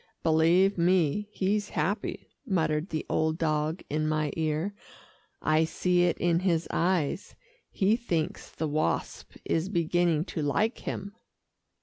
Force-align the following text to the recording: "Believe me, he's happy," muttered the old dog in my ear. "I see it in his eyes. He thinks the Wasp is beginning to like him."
"Believe 0.23 0.79
me, 0.79 1.29
he's 1.31 1.69
happy," 1.77 2.27
muttered 2.43 2.89
the 2.89 3.05
old 3.07 3.37
dog 3.37 3.83
in 3.87 4.07
my 4.09 4.31
ear. 4.35 4.73
"I 5.43 5.63
see 5.63 6.05
it 6.05 6.17
in 6.17 6.39
his 6.39 6.67
eyes. 6.71 7.35
He 7.69 7.95
thinks 7.95 8.49
the 8.49 8.67
Wasp 8.67 9.33
is 9.45 9.69
beginning 9.69 10.25
to 10.25 10.41
like 10.41 10.79
him." 10.79 11.13